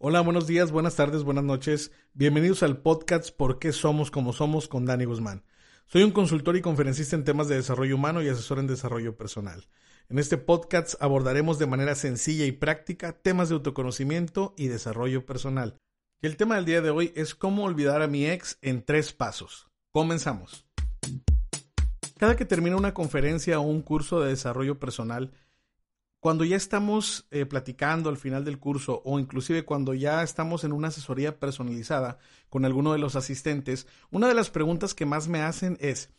Hola, 0.00 0.20
buenos 0.20 0.46
días, 0.46 0.70
buenas 0.70 0.94
tardes, 0.94 1.24
buenas 1.24 1.42
noches. 1.42 1.90
Bienvenidos 2.14 2.62
al 2.62 2.76
podcast 2.82 3.30
¿Por 3.34 3.58
qué 3.58 3.72
somos 3.72 4.12
como 4.12 4.32
somos 4.32 4.68
con 4.68 4.86
Dani 4.86 5.06
Guzmán? 5.06 5.42
Soy 5.86 6.04
un 6.04 6.12
consultor 6.12 6.56
y 6.56 6.62
conferencista 6.62 7.16
en 7.16 7.24
temas 7.24 7.48
de 7.48 7.56
desarrollo 7.56 7.96
humano 7.96 8.22
y 8.22 8.28
asesor 8.28 8.60
en 8.60 8.68
desarrollo 8.68 9.16
personal. 9.16 9.66
En 10.08 10.20
este 10.20 10.38
podcast 10.38 10.94
abordaremos 11.02 11.58
de 11.58 11.66
manera 11.66 11.96
sencilla 11.96 12.44
y 12.44 12.52
práctica 12.52 13.12
temas 13.12 13.48
de 13.48 13.56
autoconocimiento 13.56 14.54
y 14.56 14.68
desarrollo 14.68 15.26
personal. 15.26 15.78
Y 16.22 16.28
el 16.28 16.36
tema 16.36 16.54
del 16.54 16.64
día 16.64 16.80
de 16.80 16.90
hoy 16.90 17.12
es 17.16 17.34
cómo 17.34 17.64
olvidar 17.64 18.00
a 18.00 18.06
mi 18.06 18.24
ex 18.24 18.56
en 18.62 18.84
tres 18.84 19.12
pasos. 19.12 19.66
Comenzamos. 19.90 20.64
Cada 22.18 22.36
que 22.36 22.44
termina 22.44 22.76
una 22.76 22.94
conferencia 22.94 23.58
o 23.58 23.62
un 23.62 23.82
curso 23.82 24.20
de 24.20 24.28
desarrollo 24.28 24.78
personal, 24.78 25.32
cuando 26.20 26.44
ya 26.44 26.56
estamos 26.56 27.26
eh, 27.30 27.46
platicando 27.46 28.10
al 28.10 28.16
final 28.16 28.44
del 28.44 28.58
curso 28.58 29.02
o 29.04 29.18
inclusive 29.18 29.64
cuando 29.64 29.94
ya 29.94 30.22
estamos 30.22 30.64
en 30.64 30.72
una 30.72 30.88
asesoría 30.88 31.38
personalizada 31.38 32.18
con 32.48 32.64
alguno 32.64 32.92
de 32.92 32.98
los 32.98 33.14
asistentes, 33.14 33.86
una 34.10 34.28
de 34.28 34.34
las 34.34 34.50
preguntas 34.50 34.94
que 34.94 35.06
más 35.06 35.28
me 35.28 35.40
hacen 35.42 35.78
es, 35.80 36.10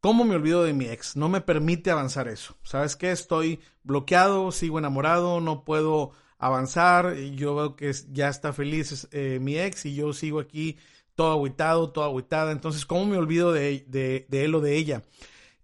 ¿cómo 0.00 0.24
me 0.24 0.34
olvido 0.34 0.64
de 0.64 0.72
mi 0.72 0.86
ex? 0.86 1.16
No 1.16 1.28
me 1.28 1.40
permite 1.40 1.90
avanzar 1.90 2.28
eso. 2.28 2.56
¿Sabes 2.62 2.96
qué? 2.96 3.12
Estoy 3.12 3.60
bloqueado, 3.84 4.50
sigo 4.50 4.78
enamorado, 4.78 5.40
no 5.40 5.64
puedo 5.64 6.10
avanzar, 6.38 7.14
yo 7.14 7.54
veo 7.54 7.76
que 7.76 7.92
ya 8.10 8.28
está 8.28 8.52
feliz 8.52 9.08
eh, 9.12 9.38
mi 9.40 9.58
ex 9.58 9.86
y 9.86 9.94
yo 9.94 10.12
sigo 10.12 10.40
aquí 10.40 10.76
todo 11.14 11.32
aguitado, 11.32 11.90
todo 11.90 12.04
aguitada. 12.04 12.52
Entonces, 12.52 12.84
¿cómo 12.84 13.06
me 13.06 13.16
olvido 13.16 13.52
de, 13.52 13.84
de, 13.88 14.26
de 14.28 14.44
él 14.44 14.54
o 14.54 14.60
de 14.60 14.76
ella? 14.76 15.02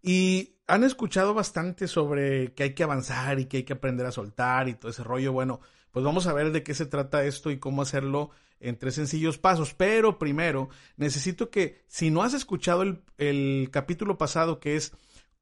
Y 0.02 0.55
han 0.72 0.84
escuchado 0.84 1.34
bastante 1.34 1.86
sobre 1.86 2.54
que 2.54 2.62
hay 2.62 2.74
que 2.74 2.82
avanzar 2.82 3.38
y 3.38 3.44
que 3.44 3.58
hay 3.58 3.62
que 3.64 3.74
aprender 3.74 4.06
a 4.06 4.10
soltar 4.10 4.70
y 4.70 4.74
todo 4.74 4.90
ese 4.90 5.04
rollo. 5.04 5.30
Bueno, 5.30 5.60
pues 5.90 6.02
vamos 6.02 6.26
a 6.26 6.32
ver 6.32 6.50
de 6.50 6.62
qué 6.62 6.72
se 6.72 6.86
trata 6.86 7.24
esto 7.24 7.50
y 7.50 7.58
cómo 7.58 7.82
hacerlo 7.82 8.30
en 8.58 8.78
tres 8.78 8.94
sencillos 8.94 9.36
pasos. 9.36 9.74
Pero 9.74 10.19
primero, 10.19 10.70
necesito 10.97 11.50
que, 11.50 11.84
si 11.88 12.10
no 12.10 12.22
has 12.22 12.32
escuchado 12.32 12.84
el, 13.19 13.69
capítulo 13.70 14.16
pasado 14.16 14.60
que 14.60 14.77
es 14.77 14.92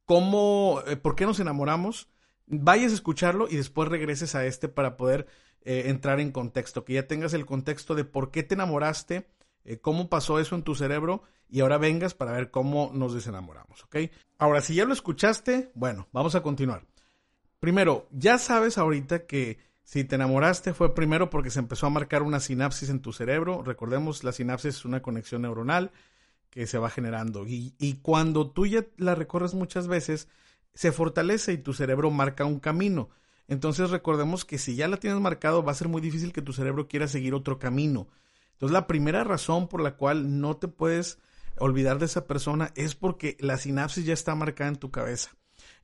cómo, 0.05 0.82
eh, 0.88 0.96
por 0.96 1.14
qué 1.14 1.27
nos 1.27 1.38
enamoramos, 1.38 2.08
vayas 2.46 2.90
a 2.90 2.96
escucharlo 2.96 3.46
y 3.48 3.55
después 3.55 3.88
regreses 3.88 4.34
a 4.34 4.44
este 4.46 4.66
para 4.66 4.96
poder 4.96 5.28
eh, 5.62 5.84
entrar 5.86 6.18
en 6.18 6.33
contexto, 6.33 6.84
que 6.84 6.94
ya 6.94 7.06
tengas 7.06 7.34
el 7.34 7.46
contexto 7.46 7.94
de 7.94 8.05
por 8.05 8.33
qué 8.33 8.42
te 8.42 8.55
enamoraste, 8.55 9.28
eh, 9.64 9.78
cómo 9.78 10.08
pasó 10.08 10.39
eso 10.39 10.55
en 10.55 10.62
tu 10.62 10.75
cerebro 10.75 11.22
y 11.48 11.61
ahora 11.61 11.78
vengas 11.78 12.14
para 12.14 12.33
ver 12.33 12.50
cómo 12.50 12.91
nos 12.94 13.14
desenamoramos, 13.14 13.84
¿ok? 13.84 13.97
Ahora, 14.39 14.61
si 14.61 14.75
ya 14.75 14.84
lo 14.84 14.92
escuchaste, 14.92 15.70
bueno, 15.75 16.08
vamos 16.12 16.34
a 16.34 16.42
continuar. 16.42 16.86
Primero, 17.58 18.06
ya 18.11 18.39
sabes 18.39 18.78
ahorita 18.78 19.27
que 19.27 19.58
si 19.83 20.05
te 20.05 20.14
enamoraste 20.14 20.72
fue 20.72 20.94
primero 20.94 21.30
porque 21.30 21.50
se 21.50 21.58
empezó 21.58 21.86
a 21.86 21.91
marcar 21.91 22.22
una 22.22 22.41
sinapsis 22.41 22.89
en 22.91 23.00
tu 23.00 23.12
cerebro. 23.12 23.62
Recordemos, 23.62 24.25
la 24.25 24.33
sinapsis 24.33 24.77
es 24.77 24.84
una 24.84 25.02
conexión 25.02 25.42
neuronal 25.42 25.91
que 26.48 26.67
se 26.67 26.78
va 26.78 26.91
generando 26.91 27.47
y, 27.47 27.74
y 27.78 27.95
cuando 27.95 28.50
tú 28.50 28.67
ya 28.67 28.86
la 28.97 29.14
recorres 29.14 29.55
muchas 29.55 29.89
veces, 29.89 30.28
se 30.74 30.92
fortalece 30.92 31.52
y 31.52 31.58
tu 31.58 31.74
cerebro 31.74 32.11
marca 32.11 32.45
un 32.45 32.61
camino. 32.61 33.11
Entonces 33.48 33.91
recordemos 33.91 34.45
que 34.45 34.58
si 34.58 34.77
ya 34.77 34.86
la 34.86 34.97
tienes 34.97 35.20
marcado, 35.20 35.64
va 35.64 35.72
a 35.72 35.74
ser 35.74 35.89
muy 35.89 36.00
difícil 36.00 36.33
que 36.33 36.41
tu 36.41 36.52
cerebro 36.52 36.86
quiera 36.86 37.08
seguir 37.08 37.34
otro 37.34 37.58
camino. 37.58 38.06
Entonces 38.61 38.75
la 38.75 38.86
primera 38.86 39.25
razón 39.25 39.69
por 39.69 39.80
la 39.80 39.97
cual 39.97 40.39
no 40.39 40.58
te 40.58 40.69
puedes 40.69 41.19
olvidar 41.56 41.98
de 41.98 42.05
esa 42.05 42.27
persona 42.27 42.72
es 42.75 42.94
porque 42.94 43.39
la 43.41 43.56
sinapsis 43.56 44.05
ya 44.05 44.12
está 44.12 44.34
marcada 44.34 44.69
en 44.69 44.77
tu 44.77 44.91
cabeza. 44.91 45.30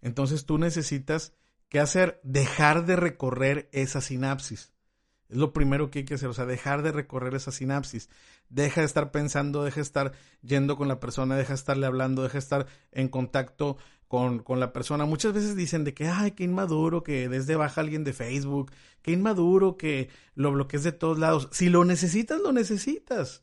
Entonces 0.02 0.44
tú 0.44 0.58
necesitas, 0.58 1.32
¿qué 1.70 1.80
hacer? 1.80 2.20
Dejar 2.22 2.84
de 2.84 2.96
recorrer 2.96 3.70
esa 3.72 4.02
sinapsis. 4.02 4.74
Es 5.30 5.38
lo 5.38 5.54
primero 5.54 5.90
que 5.90 6.00
hay 6.00 6.04
que 6.04 6.14
hacer, 6.16 6.28
o 6.28 6.34
sea, 6.34 6.44
dejar 6.44 6.82
de 6.82 6.92
recorrer 6.92 7.34
esa 7.34 7.50
sinapsis. 7.50 8.10
Deja 8.50 8.82
de 8.82 8.86
estar 8.86 9.10
pensando, 9.10 9.64
deja 9.64 9.76
de 9.76 9.82
estar 9.82 10.12
yendo 10.42 10.76
con 10.76 10.86
la 10.86 11.00
persona, 11.00 11.34
deja 11.34 11.54
de 11.54 11.54
estarle 11.54 11.86
hablando, 11.86 12.24
deja 12.24 12.34
de 12.34 12.40
estar 12.40 12.66
en 12.92 13.08
contacto 13.08 13.78
con, 14.08 14.40
con, 14.40 14.60
la 14.60 14.72
persona. 14.72 15.04
Muchas 15.04 15.32
veces 15.32 15.56
dicen 15.56 15.84
de 15.84 15.94
que, 15.94 16.08
ay, 16.08 16.32
qué 16.32 16.44
inmaduro 16.44 17.02
que 17.02 17.28
desde 17.28 17.56
baja 17.56 17.80
alguien 17.80 18.04
de 18.04 18.12
Facebook, 18.12 18.72
qué 19.02 19.12
inmaduro 19.12 19.76
que 19.76 20.10
lo 20.34 20.52
bloquees 20.52 20.84
de 20.84 20.92
todos 20.92 21.18
lados. 21.18 21.48
Si 21.52 21.68
lo 21.68 21.84
necesitas, 21.84 22.40
lo 22.40 22.52
necesitas. 22.52 23.42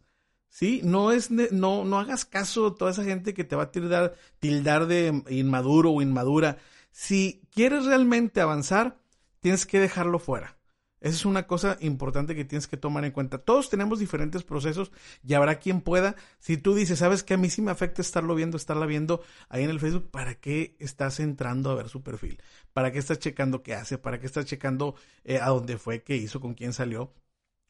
Sí, 0.50 0.82
no 0.84 1.12
es, 1.12 1.32
no, 1.32 1.84
no 1.84 2.00
hagas 2.00 2.26
caso 2.26 2.68
a 2.68 2.76
toda 2.76 2.92
esa 2.92 3.04
gente 3.04 3.34
que 3.34 3.44
te 3.44 3.56
va 3.56 3.64
a 3.64 3.72
tildar, 3.72 4.14
tildar 4.40 4.86
de 4.86 5.24
inmaduro 5.30 5.92
o 5.92 6.02
inmadura. 6.02 6.58
Si 6.92 7.42
quieres 7.52 7.86
realmente 7.86 8.40
avanzar, 8.40 9.00
tienes 9.40 9.66
que 9.66 9.80
dejarlo 9.80 10.20
fuera. 10.20 10.58
Esa 11.04 11.18
es 11.18 11.26
una 11.26 11.48
cosa 11.48 11.76
importante 11.82 12.34
que 12.34 12.46
tienes 12.46 12.66
que 12.66 12.78
tomar 12.78 13.04
en 13.04 13.12
cuenta. 13.12 13.38
Todos 13.38 13.70
tenemos 13.70 14.00
diferentes 14.00 14.44
procesos 14.44 14.94
y 15.22 15.34
habrá 15.34 15.60
quien 15.60 15.82
pueda. 15.82 16.16
Si 16.40 16.56
tú 16.56 16.74
dices, 16.74 17.00
sabes 17.00 17.24
que 17.24 17.34
a 17.34 17.38
mí 17.38 17.50
sí 17.50 17.62
me 17.62 17.72
afecta 17.72 18.02
estarlo 18.02 18.36
viendo, 18.36 18.56
estarla 18.56 18.86
viendo 18.86 19.22
ahí 19.50 19.66
en 19.66 19.70
el 19.70 19.82
Facebook, 19.82 20.10
¿para 20.12 20.36
qué 20.36 20.78
estás 20.80 21.20
entrando 21.20 21.72
a 21.72 21.76
ver 21.76 21.90
su 21.90 22.04
perfil? 22.04 22.42
¿Para 22.72 22.94
qué 22.94 23.00
estás 23.00 23.20
checando 23.20 23.64
qué 23.64 23.76
hace? 23.76 23.98
¿Para 23.98 24.22
qué 24.22 24.28
estás 24.28 24.46
checando 24.46 24.96
eh, 25.26 25.40
a 25.42 25.50
dónde 25.50 25.78
fue, 25.78 26.04
qué 26.04 26.16
hizo, 26.16 26.40
con 26.40 26.54
quién 26.54 26.72
salió? 26.72 27.14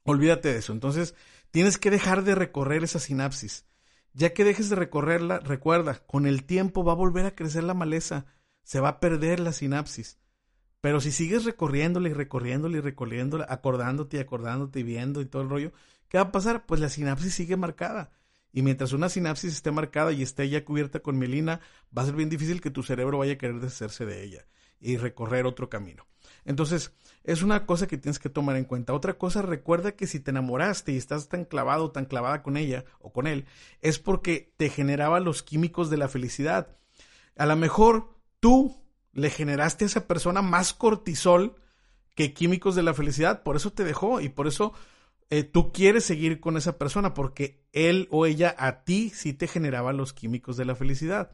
Olvídate 0.04 0.54
de 0.54 0.60
eso. 0.60 0.72
Entonces, 0.72 1.16
tienes 1.50 1.80
que 1.80 1.90
dejar 1.90 2.24
de 2.24 2.36
recorrer 2.36 2.84
esa 2.84 3.00
sinapsis. 3.00 3.66
Ya 4.14 4.34
que 4.34 4.44
dejes 4.44 4.70
de 4.70 4.76
recorrerla, 4.76 5.40
recuerda, 5.40 6.06
con 6.06 6.28
el 6.28 6.44
tiempo 6.44 6.84
va 6.84 6.92
a 6.92 6.96
volver 6.96 7.26
a 7.26 7.34
crecer 7.34 7.64
la 7.64 7.74
maleza, 7.74 8.28
se 8.62 8.80
va 8.80 8.90
a 8.90 9.00
perder 9.00 9.40
la 9.40 9.54
sinapsis. 9.54 10.20
Pero 10.84 11.00
si 11.00 11.14
sigues 11.14 11.46
recorriéndola 11.46 12.10
y 12.10 12.14
recorriéndola 12.14 12.78
y 12.78 12.82
recorriéndola, 12.82 13.46
acordándote 13.48 14.18
y 14.18 14.20
acordándote 14.20 14.82
y 14.82 14.84
viendo 14.84 15.22
y 15.22 15.26
todo 15.26 15.42
el 15.42 15.50
rollo, 15.50 15.72
¿qué 16.10 16.18
va 16.18 16.26
a 16.26 16.32
pasar? 16.34 16.66
Pues 16.66 16.82
la 16.82 16.90
sinapsis 16.90 17.34
sigue 17.34 17.56
marcada. 17.56 18.12
Y 18.52 18.64
mientras 18.64 18.92
una 18.92 19.08
sinapsis 19.08 19.54
esté 19.54 19.72
marcada 19.72 20.12
y 20.12 20.22
esté 20.22 20.50
ya 20.50 20.66
cubierta 20.66 21.00
con 21.00 21.18
mielina, 21.18 21.62
va 21.98 22.02
a 22.02 22.06
ser 22.06 22.16
bien 22.16 22.28
difícil 22.28 22.60
que 22.60 22.70
tu 22.70 22.84
cerebro 22.84 23.18
vaya 23.18 23.32
a 23.32 23.38
querer 23.38 23.62
deshacerse 23.62 24.06
de 24.06 24.26
ella 24.26 24.46
y 24.82 24.98
recorrer 24.98 25.46
otro 25.46 25.70
camino. 25.70 26.06
Entonces, 26.44 26.92
es 27.24 27.44
una 27.44 27.66
cosa 27.66 27.88
que 27.88 27.98
tienes 27.98 28.20
que 28.20 28.28
tomar 28.28 28.58
en 28.58 28.66
cuenta. 28.66 28.92
Otra 28.92 29.18
cosa, 29.18 29.42
recuerda 29.42 29.94
que 29.94 30.06
si 30.06 30.20
te 30.20 30.32
enamoraste 30.32 30.92
y 30.92 30.98
estás 30.98 31.30
tan 31.30 31.46
clavado, 31.46 31.92
tan 31.92 32.04
clavada 32.04 32.44
con 32.44 32.58
ella 32.58 32.84
o 33.00 33.14
con 33.14 33.28
él, 33.28 33.46
es 33.80 34.00
porque 34.00 34.54
te 34.58 34.68
generaba 34.68 35.22
los 35.22 35.44
químicos 35.44 35.90
de 35.90 35.96
la 35.96 36.10
felicidad. 36.10 36.76
A 37.38 37.46
lo 37.46 37.56
mejor 37.56 38.10
tú 38.42 38.83
le 39.13 39.29
generaste 39.29 39.85
a 39.85 39.88
esa 39.88 40.07
persona 40.07 40.41
más 40.41 40.74
cortisol 40.74 41.56
que 42.16 42.34
químicos 42.34 42.75
de 42.75 42.84
la 42.84 42.94
felicidad, 42.94 43.44
por 43.44 43.56
eso 43.56 43.72
te 43.72 43.84
dejó 43.84 44.22
y 44.22 44.29
por 44.29 44.47
eso 44.47 44.74
eh, 45.29 45.44
tú 45.44 45.72
quieres 45.72 46.03
seguir 46.03 46.40
con 46.40 46.57
esa 46.57 46.78
persona, 46.78 47.13
porque 47.13 47.63
él 47.72 48.07
o 48.12 48.25
ella 48.25 48.56
a 48.57 48.84
ti 48.84 49.09
sí 49.09 49.34
te 49.34 49.47
generaba 49.47 49.94
los 49.94 50.13
químicos 50.13 50.57
de 50.57 50.66
la 50.66 50.75
felicidad. 50.75 51.31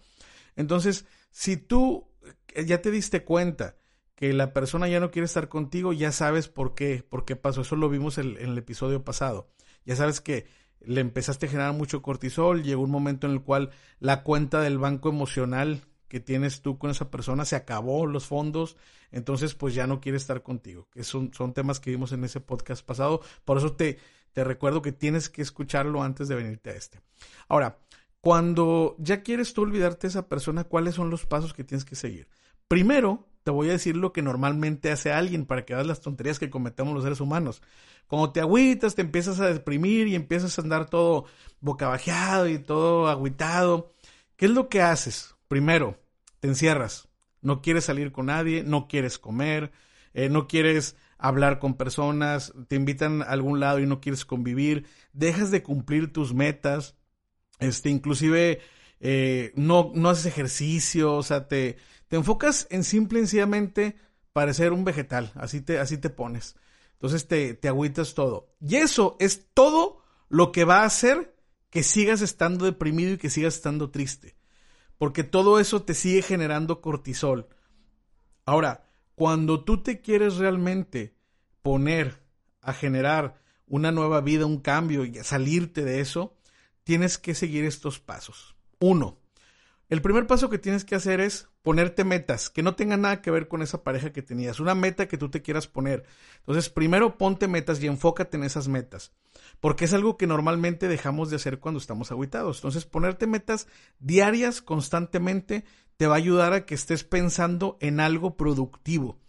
Entonces, 0.55 1.05
si 1.31 1.57
tú 1.57 2.07
eh, 2.53 2.65
ya 2.65 2.81
te 2.81 2.91
diste 2.91 3.23
cuenta 3.23 3.75
que 4.15 4.33
la 4.33 4.53
persona 4.53 4.87
ya 4.87 4.99
no 4.99 5.11
quiere 5.11 5.25
estar 5.25 5.49
contigo, 5.49 5.93
ya 5.93 6.11
sabes 6.11 6.47
por 6.47 6.75
qué, 6.75 7.05
por 7.07 7.25
qué 7.25 7.35
pasó. 7.35 7.61
Eso 7.61 7.75
lo 7.75 7.89
vimos 7.89 8.17
en, 8.17 8.37
en 8.37 8.49
el 8.49 8.57
episodio 8.57 9.03
pasado. 9.03 9.49
Ya 9.85 9.95
sabes 9.95 10.21
que 10.21 10.47
le 10.81 11.01
empezaste 11.01 11.45
a 11.45 11.49
generar 11.49 11.73
mucho 11.73 12.01
cortisol, 12.01 12.63
llegó 12.63 12.83
un 12.83 12.91
momento 12.91 13.27
en 13.27 13.33
el 13.33 13.41
cual 13.41 13.71
la 13.99 14.23
cuenta 14.23 14.61
del 14.61 14.77
banco 14.77 15.09
emocional 15.09 15.83
que 16.09 16.19
tienes 16.19 16.61
tú 16.61 16.77
con 16.77 16.89
esa 16.89 17.09
persona, 17.09 17.45
se 17.45 17.55
acabó 17.55 18.05
los 18.05 18.25
fondos, 18.25 18.75
entonces 19.11 19.55
pues 19.55 19.73
ya 19.73 19.87
no 19.87 20.01
quiere 20.01 20.17
estar 20.17 20.43
contigo. 20.43 20.89
Que 20.91 21.03
son, 21.03 21.33
son 21.33 21.53
temas 21.53 21.79
que 21.79 21.91
vimos 21.91 22.11
en 22.11 22.23
ese 22.25 22.41
podcast 22.41 22.85
pasado, 22.85 23.21
por 23.45 23.57
eso 23.57 23.73
te, 23.73 23.99
te 24.33 24.43
recuerdo 24.43 24.81
que 24.81 24.91
tienes 24.91 25.29
que 25.29 25.41
escucharlo 25.41 26.03
antes 26.03 26.27
de 26.27 26.35
venirte 26.35 26.71
a 26.71 26.73
este. 26.73 26.99
Ahora, 27.47 27.79
cuando 28.19 28.95
ya 28.99 29.21
quieres 29.21 29.53
tú 29.53 29.61
olvidarte 29.61 30.07
de 30.07 30.09
esa 30.09 30.27
persona, 30.27 30.65
¿cuáles 30.65 30.95
son 30.95 31.09
los 31.09 31.25
pasos 31.25 31.53
que 31.53 31.63
tienes 31.63 31.85
que 31.85 31.95
seguir? 31.95 32.27
Primero, 32.67 33.27
te 33.43 33.51
voy 33.51 33.69
a 33.69 33.73
decir 33.73 33.95
lo 33.95 34.11
que 34.11 34.21
normalmente 34.21 34.91
hace 34.91 35.11
alguien 35.11 35.45
para 35.45 35.65
que 35.65 35.73
veas 35.73 35.87
las 35.87 36.01
tonterías 36.01 36.39
que 36.39 36.49
cometemos 36.49 36.93
los 36.93 37.03
seres 37.03 37.21
humanos. 37.21 37.61
Cuando 38.07 38.31
te 38.31 38.41
agüitas, 38.41 38.95
te 38.95 39.01
empiezas 39.01 39.39
a 39.39 39.47
deprimir 39.47 40.07
y 40.07 40.15
empiezas 40.15 40.57
a 40.57 40.61
andar 40.63 40.89
todo 40.89 41.25
bocabajeado 41.61 42.47
y 42.47 42.59
todo 42.59 43.07
agüitado. 43.07 43.93
¿Qué 44.35 44.45
es 44.45 44.51
lo 44.51 44.67
que 44.67 44.81
haces? 44.81 45.35
Primero, 45.49 45.99
te 46.39 46.47
encierras. 46.47 47.09
No 47.41 47.61
quieres 47.61 47.85
salir 47.85 48.11
con 48.11 48.27
nadie, 48.27 48.63
no 48.63 48.87
quieres 48.87 49.17
comer, 49.17 49.71
eh, 50.13 50.29
no 50.29 50.47
quieres 50.47 50.95
hablar 51.17 51.57
con 51.57 51.73
personas, 51.73 52.53
te 52.67 52.75
invitan 52.75 53.23
a 53.23 53.25
algún 53.25 53.59
lado 53.59 53.79
y 53.79 53.87
no 53.87 53.99
quieres 53.99 54.25
convivir, 54.25 54.85
dejas 55.11 55.49
de 55.49 55.63
cumplir 55.63 56.13
tus 56.13 56.35
metas, 56.35 56.95
este, 57.57 57.89
inclusive 57.89 58.61
eh, 58.99 59.51
no, 59.55 59.91
no 59.95 60.09
haces 60.09 60.27
ejercicio, 60.27 61.15
o 61.15 61.23
sea, 61.23 61.47
te, 61.47 61.77
te 62.09 62.15
enfocas 62.15 62.67
en 62.69 62.83
simple 62.83 63.19
y 63.19 63.23
sencillamente 63.23 63.95
parecer 64.33 64.71
un 64.71 64.85
vegetal, 64.85 65.31
así 65.33 65.61
te, 65.61 65.79
así 65.79 65.97
te 65.97 66.11
pones. 66.11 66.57
Entonces 66.93 67.27
te, 67.27 67.55
te 67.55 67.69
agüitas 67.69 68.13
todo. 68.13 68.53
Y 68.61 68.75
eso 68.75 69.17
es 69.19 69.47
todo 69.55 70.03
lo 70.27 70.51
que 70.51 70.63
va 70.63 70.81
a 70.81 70.85
hacer 70.85 71.35
que 71.71 71.81
sigas 71.81 72.21
estando 72.21 72.65
deprimido 72.65 73.13
y 73.13 73.17
que 73.17 73.31
sigas 73.31 73.55
estando 73.55 73.89
triste 73.89 74.38
porque 74.99 75.23
todo 75.23 75.59
eso 75.59 75.81
te 75.81 75.95
sigue 75.95 76.21
generando 76.21 76.81
cortisol. 76.81 77.47
Ahora, 78.45 78.85
cuando 79.15 79.63
tú 79.63 79.81
te 79.81 80.01
quieres 80.01 80.35
realmente 80.35 81.15
poner 81.63 82.21
a 82.61 82.73
generar 82.73 83.41
una 83.65 83.91
nueva 83.91 84.21
vida, 84.21 84.45
un 84.45 84.59
cambio 84.59 85.05
y 85.05 85.15
salirte 85.23 85.83
de 85.83 86.01
eso, 86.01 86.37
tienes 86.83 87.17
que 87.17 87.33
seguir 87.33 87.65
estos 87.65 87.99
pasos. 87.99 88.55
Uno, 88.79 89.17
el 89.87 90.01
primer 90.01 90.27
paso 90.27 90.49
que 90.49 90.57
tienes 90.57 90.85
que 90.85 90.95
hacer 90.95 91.21
es 91.21 91.48
ponerte 91.61 92.03
metas 92.03 92.49
que 92.49 92.63
no 92.63 92.75
tengan 92.75 93.01
nada 93.01 93.21
que 93.21 93.31
ver 93.31 93.47
con 93.47 93.61
esa 93.61 93.83
pareja 93.83 94.11
que 94.11 94.21
tenías, 94.21 94.59
una 94.59 94.75
meta 94.75 95.07
que 95.07 95.17
tú 95.17 95.29
te 95.29 95.41
quieras 95.41 95.67
poner. 95.67 96.05
Entonces, 96.39 96.69
primero 96.69 97.17
ponte 97.17 97.47
metas 97.47 97.81
y 97.81 97.87
enfócate 97.87 98.37
en 98.37 98.43
esas 98.43 98.67
metas, 98.67 99.11
porque 99.59 99.85
es 99.85 99.93
algo 99.93 100.17
que 100.17 100.27
normalmente 100.27 100.87
dejamos 100.87 101.29
de 101.29 101.35
hacer 101.35 101.59
cuando 101.59 101.79
estamos 101.79 102.11
aguitados. 102.11 102.57
Entonces, 102.57 102.85
ponerte 102.85 103.27
metas 103.27 103.67
diarias 103.99 104.61
constantemente 104.61 105.65
te 105.97 106.07
va 106.07 106.15
a 106.15 106.17
ayudar 106.17 106.53
a 106.53 106.65
que 106.65 106.75
estés 106.75 107.03
pensando 107.03 107.77
en 107.81 107.99
algo 107.99 108.37
productivo. 108.37 109.19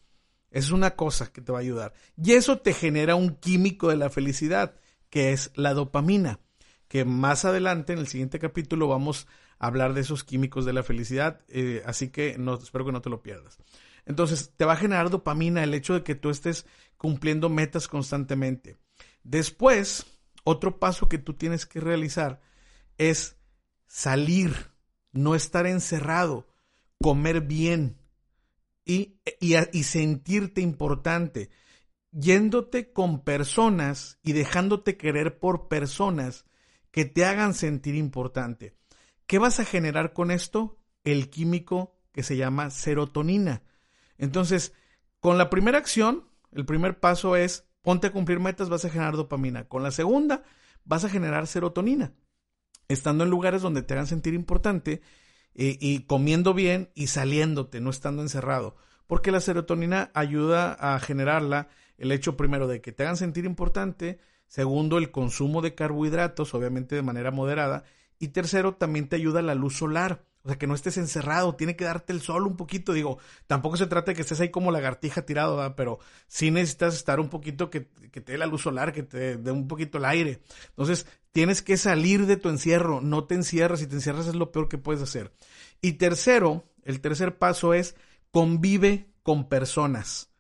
Es 0.51 0.71
una 0.71 0.97
cosa 0.97 1.33
que 1.33 1.41
te 1.41 1.53
va 1.53 1.59
a 1.59 1.63
ayudar. 1.63 1.95
Y 2.17 2.33
eso 2.33 2.59
te 2.59 2.75
genera 2.75 3.15
un 3.15 3.37
químico 3.37 3.89
de 3.89 3.97
la 3.97 4.11
felicidad, 4.11 4.77
que 5.09 5.33
es 5.33 5.51
la 5.55 5.75
dopamina, 5.75 6.41
que 6.89 7.05
más 7.05 7.45
adelante 7.45 7.93
en 7.93 8.01
el 8.01 8.07
siguiente 8.07 8.39
capítulo 8.39 8.89
vamos 8.89 9.27
hablar 9.61 9.93
de 9.93 10.01
esos 10.01 10.25
químicos 10.25 10.65
de 10.65 10.73
la 10.73 10.83
felicidad, 10.83 11.43
eh, 11.49 11.83
así 11.85 12.09
que 12.09 12.37
no, 12.39 12.55
espero 12.55 12.87
que 12.87 12.93
no 12.93 13.03
te 13.03 13.11
lo 13.11 13.23
pierdas. 13.23 13.59
Entonces, 14.07 14.55
te 14.57 14.65
va 14.65 14.73
a 14.73 14.77
generar 14.77 15.11
dopamina 15.11 15.63
el 15.63 15.75
hecho 15.75 15.95
de 15.95 16.03
que 16.03 16.15
tú 16.15 16.31
estés 16.31 16.67
cumpliendo 16.97 17.51
metas 17.51 17.87
constantemente. 17.87 18.79
Después, 19.23 20.07
otro 20.45 20.81
paso 20.81 21.09
que 21.09 21.19
tú 21.19 21.35
tienes 21.35 21.67
que 21.67 21.79
realizar 21.79 22.41
es 22.97 23.37
salir, 23.87 24.73
no 25.13 25.35
estar 25.35 25.67
encerrado, 25.67 26.49
comer 26.99 27.43
bien 27.43 27.99
y, 28.87 29.21
y, 29.41 29.57
y 29.73 29.83
sentirte 29.83 30.63
importante, 30.63 31.51
yéndote 32.13 32.95
con 32.95 33.23
personas 33.23 34.19
y 34.23 34.33
dejándote 34.33 34.97
querer 34.97 35.39
por 35.39 35.69
personas 35.69 36.47
que 36.91 37.05
te 37.05 37.27
hagan 37.27 37.53
sentir 37.53 37.95
importante. 37.95 38.80
¿Qué 39.31 39.39
vas 39.39 39.61
a 39.61 39.65
generar 39.65 40.13
con 40.13 40.33
esto? 40.33 40.81
El 41.05 41.31
químico 41.31 41.95
que 42.11 42.25
se 42.25 42.37
llama 42.37 42.69
serotonina. 42.71 43.63
Entonces, 44.19 44.73
con 45.21 45.39
la 45.39 45.51
primera 45.51 45.79
acción, 45.79 46.25
el 46.51 46.67
primer 46.67 46.99
paso 46.99 47.37
es 47.37 47.65
ponte 47.81 48.09
a 48.09 48.13
cumplir 48.13 48.41
metas, 48.41 48.69
vas 48.69 48.85
a 48.85 48.91
generar 48.91 49.15
dopamina. 49.15 49.69
Con 49.69 49.85
la 49.85 49.93
segunda, 49.93 50.43
vas 50.85 51.05
a 51.05 51.09
generar 51.09 51.47
serotonina. 51.47 52.13
Estando 52.89 53.23
en 53.23 53.31
lugares 53.31 53.63
donde 53.63 53.83
te 53.83 53.95
hagan 53.95 54.09
sentir 54.09 54.35
importante 54.35 55.01
y, 55.55 55.79
y 55.79 56.07
comiendo 56.07 56.53
bien 56.53 56.91
y 56.97 57.07
saliéndote, 57.07 57.81
no 57.81 57.91
estando 57.91 58.23
encerrado. 58.23 58.75
Porque 59.07 59.31
la 59.31 59.39
serotonina 59.39 60.11
ayuda 60.13 60.73
a 60.73 60.99
generarla 60.99 61.69
el 61.99 62.11
hecho 62.11 62.37
primero 62.37 62.67
de 62.67 62.81
que 62.81 62.91
te 62.91 63.05
hagan 63.05 63.17
sentir 63.17 63.45
importante, 63.45 64.19
segundo 64.49 64.99
el 64.99 65.13
consumo 65.13 65.63
de 65.63 65.77
carbohidratos, 65.77 66.53
obviamente 66.53 66.97
de 66.97 67.03
manera 67.03 67.31
moderada, 67.31 67.85
y 68.21 68.29
tercero, 68.29 68.75
también 68.75 69.09
te 69.09 69.17
ayuda 69.17 69.43
la 69.43 69.57
luz 69.57 69.79
solar. 69.79 70.25
O 70.43 70.49
sea, 70.49 70.57
que 70.57 70.67
no 70.67 70.75
estés 70.75 70.97
encerrado, 70.97 71.55
tiene 71.55 71.77
que 71.77 71.85
darte 71.85 72.13
el 72.13 72.21
sol 72.21 72.47
un 72.47 72.57
poquito. 72.57 72.93
Digo, 72.93 73.19
tampoco 73.47 73.77
se 73.77 73.87
trata 73.87 74.13
de 74.13 74.15
que 74.15 74.23
estés 74.23 74.41
ahí 74.41 74.51
como 74.51 74.71
lagartija 74.71 75.27
tirado, 75.27 75.57
¿verdad? 75.57 75.75
pero 75.77 75.99
sí 76.29 76.51
necesitas 76.51 76.95
estar 76.95 77.19
un 77.19 77.29
poquito 77.29 77.69
que, 77.69 77.81
te 77.81 78.33
dé 78.33 78.39
la 78.39 78.47
luz 78.47 78.63
solar, 78.63 78.93
que 78.93 79.03
te 79.03 79.37
dé 79.37 79.51
un 79.51 79.69
poquito 79.69 79.99
el 79.99 80.05
aire. 80.05 80.41
Entonces, 80.69 81.07
tienes 81.33 81.63
que 81.63 81.77
salir 81.77 82.27
de 82.27 82.37
tu 82.37 82.49
encierro, 82.49 83.01
no 83.01 83.25
te 83.25 83.35
encierras. 83.35 83.81
Si 83.81 83.87
te 83.87 83.97
encierras 83.97 84.29
es 84.29 84.35
lo 84.35 84.53
peor 84.53 84.69
que 84.69 84.79
puedes 84.79 85.03
hacer. 85.03 85.33
Y 85.83 85.95
tercero, 85.95 86.65
el 86.85 87.01
tercer 87.01 87.39
paso 87.39 87.75
es 87.75 87.97
convive 88.31 89.11
con 89.23 89.49
personas, 89.49 90.31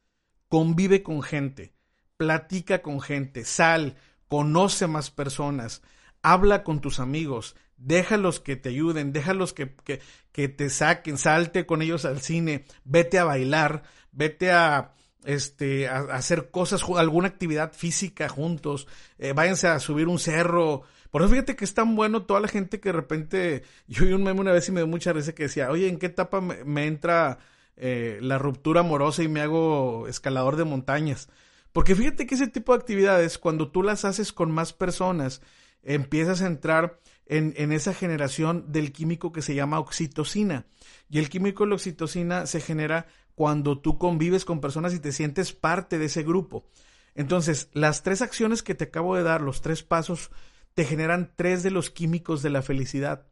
convive 0.48 1.02
con 1.02 1.22
gente, 1.22 1.74
platica 2.16 2.82
con 2.82 3.00
gente, 3.00 3.44
sal, 3.44 3.96
conoce 4.28 4.86
más 4.86 5.10
personas, 5.10 5.82
habla 6.22 6.62
con 6.62 6.80
tus 6.80 7.00
amigos, 7.00 7.56
déjalos 7.80 8.40
que 8.40 8.56
te 8.56 8.68
ayuden, 8.68 9.12
déjalos 9.12 9.52
que, 9.52 9.74
que, 9.84 10.00
que, 10.32 10.48
te 10.48 10.70
saquen, 10.70 11.18
salte 11.18 11.66
con 11.66 11.82
ellos 11.82 12.04
al 12.04 12.20
cine, 12.20 12.64
vete 12.84 13.18
a 13.18 13.24
bailar, 13.24 13.82
vete 14.12 14.52
a, 14.52 14.92
este, 15.24 15.88
a, 15.88 16.00
hacer 16.12 16.50
cosas, 16.50 16.84
alguna 16.96 17.28
actividad 17.28 17.72
física 17.72 18.28
juntos, 18.28 18.86
eh, 19.18 19.32
váyanse 19.32 19.68
a 19.68 19.80
subir 19.80 20.08
un 20.08 20.18
cerro. 20.18 20.82
Por 21.10 21.22
eso 21.22 21.30
fíjate 21.30 21.56
que 21.56 21.64
es 21.64 21.74
tan 21.74 21.96
bueno 21.96 22.22
toda 22.22 22.40
la 22.40 22.48
gente 22.48 22.80
que 22.80 22.90
de 22.90 22.92
repente, 22.92 23.62
yo 23.88 24.04
vi 24.04 24.12
un 24.12 24.22
meme 24.22 24.40
una 24.40 24.52
vez 24.52 24.68
y 24.68 24.72
me 24.72 24.80
dio 24.80 24.86
mucha 24.86 25.12
risa 25.12 25.34
que 25.34 25.44
decía, 25.44 25.70
oye, 25.70 25.88
¿en 25.88 25.98
qué 25.98 26.06
etapa 26.06 26.40
me, 26.40 26.86
entra 26.86 27.38
eh, 27.76 28.18
la 28.20 28.38
ruptura 28.38 28.80
amorosa 28.80 29.22
y 29.22 29.28
me 29.28 29.40
hago 29.40 30.06
escalador 30.06 30.56
de 30.56 30.64
montañas? 30.64 31.28
Porque 31.72 31.94
fíjate 31.94 32.26
que 32.26 32.34
ese 32.34 32.48
tipo 32.48 32.72
de 32.72 32.80
actividades, 32.80 33.38
cuando 33.38 33.70
tú 33.70 33.82
las 33.82 34.04
haces 34.04 34.32
con 34.32 34.50
más 34.50 34.72
personas, 34.72 35.40
empiezas 35.82 36.42
a 36.42 36.46
entrar 36.46 36.98
en, 37.30 37.70
esa 37.70 37.94
generación 37.94 38.72
del 38.72 38.90
químico 38.90 39.30
que 39.30 39.40
se 39.40 39.54
llama 39.54 39.78
oxitocina. 39.78 40.66
Y 41.08 41.20
el 41.20 41.30
químico 41.30 41.62
de 41.62 41.70
la 41.70 41.76
oxitocina 41.76 42.46
se 42.46 42.60
genera 42.60 43.06
cuando 43.36 43.78
tú 43.78 43.98
convives 43.98 44.44
con 44.44 44.60
personas 44.60 44.94
y 44.94 44.98
te 44.98 45.12
sientes 45.12 45.52
parte 45.52 45.98
de 45.98 46.06
ese 46.06 46.24
grupo. 46.24 46.66
Entonces, 47.14 47.70
las 47.72 48.02
tres 48.02 48.20
acciones 48.20 48.64
que 48.64 48.74
te 48.74 48.84
acabo 48.84 49.14
de 49.14 49.22
dar, 49.22 49.42
los 49.42 49.62
tres 49.62 49.84
pasos, 49.84 50.32
te 50.74 50.84
generan 50.84 51.32
tres 51.36 51.62
de 51.62 51.70
los 51.70 51.90
químicos 51.90 52.42
de 52.42 52.50
la 52.50 52.62
felicidad. 52.62 53.28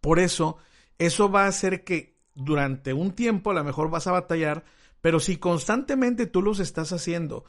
Por 0.00 0.20
eso, 0.20 0.56
eso 0.96 1.30
va 1.30 1.44
a 1.44 1.48
hacer 1.48 1.84
que 1.84 2.16
durante 2.34 2.94
un 2.94 3.12
tiempo 3.12 3.50
a 3.50 3.54
lo 3.54 3.62
mejor 3.62 3.90
vas 3.90 4.06
a 4.06 4.12
batallar, 4.12 4.64
pero 5.02 5.20
si 5.20 5.36
constantemente 5.36 6.26
tú 6.26 6.40
los 6.40 6.60
estás 6.60 6.92
haciendo, 6.92 7.44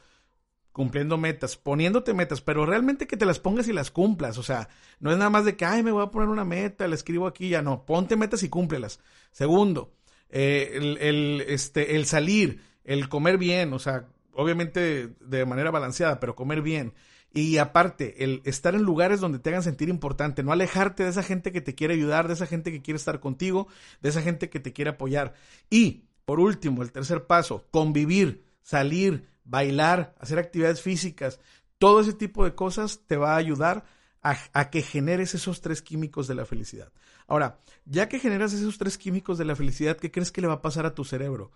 cumpliendo 0.72 1.18
metas, 1.18 1.56
poniéndote 1.56 2.14
metas, 2.14 2.40
pero 2.40 2.64
realmente 2.64 3.06
que 3.06 3.16
te 3.16 3.26
las 3.26 3.38
pongas 3.38 3.68
y 3.68 3.72
las 3.72 3.90
cumplas. 3.90 4.38
O 4.38 4.42
sea, 4.42 4.68
no 5.00 5.10
es 5.10 5.18
nada 5.18 5.30
más 5.30 5.44
de 5.44 5.56
que, 5.56 5.64
ay, 5.64 5.82
me 5.82 5.92
voy 5.92 6.02
a 6.02 6.10
poner 6.10 6.28
una 6.28 6.44
meta, 6.44 6.88
la 6.88 6.94
escribo 6.94 7.26
aquí, 7.26 7.48
ya 7.48 7.62
no, 7.62 7.84
ponte 7.84 8.16
metas 8.16 8.42
y 8.42 8.48
cúmplelas. 8.48 9.00
Segundo, 9.32 9.92
eh, 10.30 10.72
el, 10.74 10.98
el, 10.98 11.44
este, 11.48 11.96
el 11.96 12.06
salir, 12.06 12.62
el 12.84 13.08
comer 13.08 13.38
bien, 13.38 13.72
o 13.72 13.78
sea, 13.78 14.06
obviamente 14.32 15.08
de 15.20 15.46
manera 15.46 15.70
balanceada, 15.70 16.20
pero 16.20 16.36
comer 16.36 16.62
bien. 16.62 16.94
Y 17.32 17.58
aparte, 17.58 18.24
el 18.24 18.42
estar 18.44 18.74
en 18.74 18.82
lugares 18.82 19.20
donde 19.20 19.38
te 19.38 19.50
hagan 19.50 19.62
sentir 19.62 19.88
importante, 19.88 20.42
no 20.42 20.50
alejarte 20.50 21.04
de 21.04 21.10
esa 21.10 21.22
gente 21.22 21.52
que 21.52 21.60
te 21.60 21.76
quiere 21.76 21.94
ayudar, 21.94 22.26
de 22.26 22.34
esa 22.34 22.46
gente 22.46 22.72
que 22.72 22.82
quiere 22.82 22.96
estar 22.96 23.20
contigo, 23.20 23.68
de 24.00 24.08
esa 24.08 24.20
gente 24.20 24.50
que 24.50 24.58
te 24.58 24.72
quiere 24.72 24.90
apoyar. 24.90 25.34
Y, 25.68 26.04
por 26.24 26.40
último, 26.40 26.82
el 26.82 26.90
tercer 26.90 27.26
paso, 27.26 27.66
convivir, 27.70 28.42
salir, 28.62 29.28
bailar, 29.50 30.14
hacer 30.20 30.38
actividades 30.38 30.80
físicas, 30.80 31.40
todo 31.78 32.00
ese 32.00 32.12
tipo 32.12 32.44
de 32.44 32.54
cosas 32.54 33.00
te 33.06 33.16
va 33.16 33.34
a 33.34 33.36
ayudar 33.36 33.84
a, 34.22 34.70
que 34.70 34.82
generes 34.82 35.34
esos 35.34 35.60
tres 35.60 35.82
químicos 35.82 36.28
de 36.28 36.34
la 36.34 36.44
felicidad. 36.44 36.92
Ahora, 37.26 37.58
ya 37.84 38.08
que 38.08 38.20
generas 38.20 38.52
esos 38.52 38.78
tres 38.78 38.96
químicos 38.96 39.38
de 39.38 39.46
la 39.46 39.56
felicidad, 39.56 39.96
¿qué 39.96 40.10
crees 40.10 40.30
que 40.30 40.40
le 40.40 40.46
va 40.46 40.54
a 40.54 40.62
pasar 40.62 40.86
a 40.86 40.94
tu 40.94 41.04
cerebro? 41.04 41.52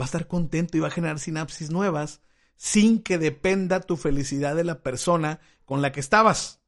Va 0.00 0.04
a 0.04 0.06
estar 0.06 0.26
contento 0.26 0.76
y 0.76 0.80
va 0.80 0.88
a 0.88 0.92
generar 0.92 1.18
sinapsis 1.18 1.70
nuevas 1.70 2.20
sin 2.56 3.02
que 3.02 3.18
dependa 3.18 3.80
tu 3.80 3.96
felicidad 3.96 4.56
de 4.56 4.64
la 4.64 4.82
persona 4.82 5.40
con 5.66 5.82
la 5.82 5.92
que 5.92 6.00
estabas. 6.00 6.60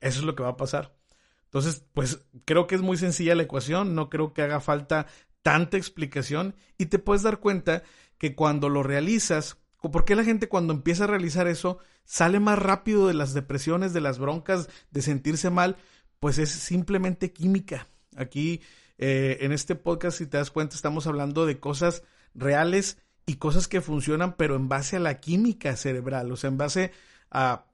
Eso 0.00 0.18
es 0.18 0.24
lo 0.24 0.34
que 0.34 0.42
va 0.42 0.50
a 0.50 0.56
pasar. 0.56 0.96
Entonces, 1.44 1.84
pues 1.94 2.24
creo 2.44 2.66
que 2.66 2.74
es 2.74 2.82
muy 2.82 2.96
sencilla 2.96 3.36
la 3.36 3.44
ecuación, 3.44 3.94
no 3.94 4.10
creo 4.10 4.34
que 4.34 4.42
haga 4.42 4.60
falta 4.60 5.06
tanta 5.42 5.76
explicación 5.76 6.56
y 6.76 6.86
te 6.86 6.98
puedes 6.98 7.22
dar 7.22 7.38
cuenta 7.38 7.84
que 8.18 8.34
cuando 8.34 8.68
lo 8.68 8.82
realizas 8.82 9.58
¿Por 9.80 10.04
qué 10.04 10.16
la 10.16 10.24
gente 10.24 10.48
cuando 10.48 10.72
empieza 10.72 11.04
a 11.04 11.08
realizar 11.08 11.46
eso 11.46 11.78
sale 12.04 12.40
más 12.40 12.58
rápido 12.58 13.06
de 13.06 13.14
las 13.14 13.34
depresiones, 13.34 13.92
de 13.92 14.00
las 14.00 14.18
broncas, 14.18 14.68
de 14.90 15.02
sentirse 15.02 15.50
mal? 15.50 15.76
Pues 16.20 16.38
es 16.38 16.50
simplemente 16.50 17.32
química. 17.32 17.86
Aquí 18.16 18.60
eh, 18.98 19.38
en 19.42 19.52
este 19.52 19.76
podcast, 19.76 20.18
si 20.18 20.26
te 20.26 20.36
das 20.36 20.50
cuenta, 20.50 20.74
estamos 20.74 21.06
hablando 21.06 21.46
de 21.46 21.60
cosas 21.60 22.02
reales 22.34 22.98
y 23.26 23.36
cosas 23.36 23.68
que 23.68 23.80
funcionan, 23.80 24.36
pero 24.36 24.56
en 24.56 24.68
base 24.68 24.96
a 24.96 25.00
la 25.00 25.20
química 25.20 25.76
cerebral, 25.76 26.32
o 26.32 26.36
sea, 26.36 26.48
en 26.48 26.58
base 26.58 26.92
a 27.30 27.66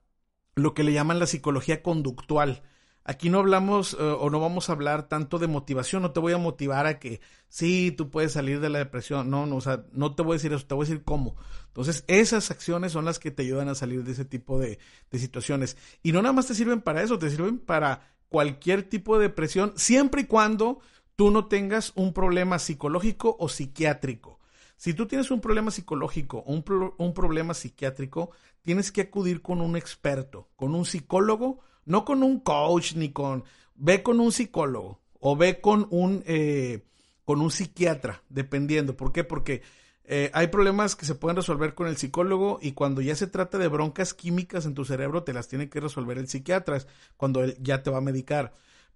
lo 0.53 0.73
que 0.73 0.83
le 0.83 0.93
llaman 0.93 1.19
la 1.19 1.27
psicología 1.27 1.81
conductual. 1.81 2.61
Aquí 3.07 3.29
no 3.29 3.37
hablamos 3.37 3.93
eh, 3.93 3.97
o 3.99 4.31
no 4.31 4.39
vamos 4.39 4.67
a 4.67 4.73
hablar 4.73 5.07
tanto 5.07 5.37
de 5.37 5.45
motivación, 5.45 6.01
no 6.01 6.09
te 6.09 6.19
voy 6.19 6.33
a 6.33 6.39
motivar 6.39 6.87
a 6.87 6.97
que 6.97 7.21
sí, 7.49 7.93
tú 7.95 8.09
puedes 8.09 8.31
salir 8.31 8.59
de 8.59 8.69
la 8.69 8.79
depresión, 8.79 9.29
no, 9.29 9.45
no, 9.45 9.57
o 9.57 9.61
sea, 9.61 9.85
no 9.91 10.15
te 10.15 10.23
voy 10.23 10.33
a 10.33 10.37
decir 10.37 10.51
eso, 10.53 10.65
te 10.65 10.73
voy 10.73 10.87
a 10.87 10.89
decir 10.89 11.03
cómo. 11.03 11.35
Entonces, 11.67 12.03
esas 12.07 12.49
acciones 12.49 12.93
son 12.93 13.05
las 13.05 13.19
que 13.19 13.29
te 13.29 13.43
ayudan 13.43 13.69
a 13.69 13.75
salir 13.75 14.03
de 14.03 14.13
ese 14.13 14.25
tipo 14.25 14.57
de, 14.57 14.79
situaciones. 15.11 15.77
Y 16.01 16.13
no 16.13 16.23
nada 16.23 16.33
más 16.33 16.47
te 16.47 16.55
sirven 16.55 16.81
para 16.81 17.03
eso, 17.03 17.19
te 17.19 17.29
sirven 17.29 17.59
para 17.59 18.15
cualquier 18.27 18.81
tipo 18.81 19.19
de 19.19 19.27
depresión, 19.27 19.73
siempre 19.75 20.21
y 20.21 20.25
cuando 20.25 20.79
tú 21.15 21.29
no 21.29 21.45
tengas 21.45 21.93
un 21.93 22.11
problema 22.11 22.57
psicológico 22.57 23.37
o 23.39 23.49
psiquiátrico. 23.49 24.39
Si 24.77 24.95
tú 24.95 25.05
tienes 25.05 25.29
un 25.29 25.41
problema 25.41 25.69
psicológico 25.69 26.39
o 26.39 26.51
un, 26.51 26.63
pro, 26.63 26.95
un 26.97 27.13
problema 27.13 27.53
psiquiátrico, 27.53 28.31
tienes 28.63 28.91
que 28.91 29.01
acudir 29.01 29.43
con 29.43 29.61
un 29.61 29.77
experto, 29.77 30.49
con 30.55 30.73
un 30.73 30.85
psicólogo 30.85 31.59
no 31.85 32.05
con 32.05 32.23
un 32.23 32.39
coach 32.39 32.95
ni 32.95 33.09
con... 33.09 33.43
Ve 33.75 34.03
con 34.03 34.19
un 34.19 34.31
psicólogo 34.31 35.01
o 35.19 35.35
ve 35.35 35.59
con 35.59 35.87
un, 35.89 36.23
eh, 36.27 36.85
con 37.25 37.41
un 37.41 37.51
psiquiatra, 37.51 38.23
dependiendo. 38.29 38.95
¿Por 38.95 39.11
qué? 39.11 39.23
Porque 39.23 39.63
eh, 40.05 40.29
hay 40.33 40.47
problemas 40.47 40.95
que 40.95 41.05
se 41.05 41.15
pueden 41.15 41.35
resolver 41.35 41.73
con 41.73 41.87
el 41.87 41.97
psicólogo 41.97 42.59
y 42.61 42.73
cuando 42.73 43.01
ya 43.01 43.15
se 43.15 43.27
trata 43.27 43.57
de 43.57 43.67
broncas 43.67 44.13
químicas 44.13 44.65
en 44.65 44.75
tu 44.75 44.85
cerebro 44.85 45.23
te 45.23 45.33
las 45.33 45.47
tiene 45.47 45.67
que 45.67 45.79
resolver 45.79 46.19
el 46.19 46.27
psiquiatra 46.27 46.79
cuando 47.17 47.43
él 47.43 47.57
ya 47.59 47.81
te 47.81 47.89
va 47.89 47.97
a 47.97 48.01
medicar. 48.01 48.53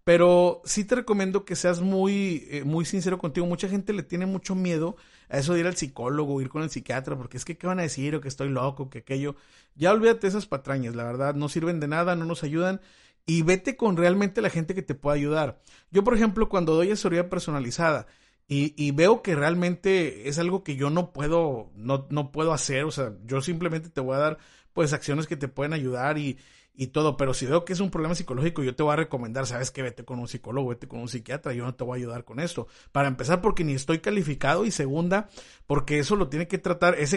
Pero 0.09 0.63
sí 0.65 0.85
te 0.85 0.95
recomiendo 0.95 1.45
que 1.45 1.55
seas 1.55 1.81
muy, 1.81 2.47
eh, 2.49 2.63
muy 2.63 2.83
sincero 2.83 3.19
contigo. 3.19 3.45
Mucha 3.45 3.69
gente 3.69 3.93
le 3.93 4.01
tiene 4.01 4.25
mucho 4.25 4.55
miedo 4.55 4.95
a 5.29 5.37
eso 5.37 5.53
de 5.53 5.59
ir 5.59 5.67
al 5.67 5.75
psicólogo, 5.75 6.41
ir 6.41 6.49
con 6.49 6.63
el 6.63 6.71
psiquiatra, 6.71 7.15
porque 7.15 7.37
es 7.37 7.45
que 7.45 7.59
qué 7.59 7.67
van 7.67 7.77
a 7.77 7.83
decir 7.83 8.15
o 8.15 8.19
que 8.19 8.27
estoy 8.27 8.49
loco, 8.49 8.89
que 8.89 8.97
aquello. 8.97 9.35
Ya 9.75 9.91
olvídate 9.91 10.25
esas 10.25 10.47
patrañas, 10.47 10.95
la 10.95 11.03
verdad, 11.03 11.35
no 11.35 11.47
sirven 11.47 11.79
de 11.79 11.87
nada, 11.87 12.15
no 12.15 12.25
nos 12.25 12.43
ayudan 12.43 12.81
y 13.27 13.43
vete 13.43 13.75
con 13.75 13.97
realmente 13.97 14.41
la 14.41 14.49
gente 14.49 14.73
que 14.73 14.81
te 14.81 14.95
pueda 14.95 15.15
ayudar. 15.15 15.61
Yo, 15.91 16.03
por 16.03 16.15
ejemplo, 16.15 16.49
cuando 16.49 16.73
doy 16.73 16.87
asesoría 16.87 17.29
personalizada, 17.29 18.07
y, 18.47 18.89
veo 18.93 19.21
que 19.21 19.35
realmente 19.35 20.27
es 20.27 20.39
algo 20.39 20.63
que 20.63 20.75
yo 20.75 20.89
no 20.89 21.13
puedo, 21.13 21.69
no, 21.75 22.07
no 22.09 22.31
puedo 22.31 22.51
hacer, 22.51 22.83
o 22.85 22.89
sea, 22.89 23.13
yo 23.25 23.41
simplemente 23.41 23.91
te 23.91 24.01
voy 24.01 24.15
a 24.15 24.19
dar 24.19 24.37
pues 24.73 24.91
acciones 24.91 25.27
que 25.27 25.37
te 25.37 25.47
pueden 25.47 25.73
ayudar 25.73 26.17
y, 26.17 26.39
y 26.73 26.87
todo, 26.87 27.17
pero 27.17 27.33
si 27.33 27.45
veo 27.45 27.65
que 27.65 27.73
es 27.73 27.79
un 27.79 27.91
problema 27.91 28.15
psicológico, 28.15 28.63
yo 28.63 28.75
te 28.75 28.83
voy 28.83 28.93
a 28.93 28.97
recomendar, 28.97 29.45
sabes 29.45 29.71
que 29.71 29.81
vete 29.81 30.05
con 30.05 30.19
un 30.19 30.27
psicólogo, 30.27 30.69
vete 30.69 30.87
con 30.87 30.99
un 30.99 31.09
psiquiatra, 31.09 31.53
yo 31.53 31.65
no 31.65 31.75
te 31.75 31.83
voy 31.83 31.97
a 31.97 32.01
ayudar 32.01 32.23
con 32.23 32.39
esto. 32.39 32.67
Para 32.91 33.07
empezar, 33.07 33.41
porque 33.41 33.63
ni 33.63 33.73
estoy 33.73 33.99
calificado 33.99 34.65
y 34.65 34.71
segunda, 34.71 35.29
porque 35.67 35.99
eso 35.99 36.15
lo 36.15 36.29
tiene 36.29 36.47
que 36.47 36.57
tratar, 36.57 36.95
es 36.97 37.13